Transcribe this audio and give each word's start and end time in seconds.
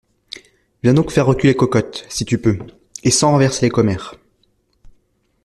Viens 0.81 0.95
donc 0.95 1.11
faire 1.11 1.27
reculer 1.27 1.55
Cocotte, 1.55 2.07
si 2.09 2.25
tu 2.25 2.39
peux, 2.41 2.57
et 3.03 3.11
sans 3.11 3.29
renverser 3.33 3.67
les 3.67 3.69
commères! 3.69 4.15